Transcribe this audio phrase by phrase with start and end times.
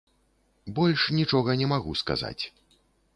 [0.79, 2.43] Больш нічога не магу сказаць.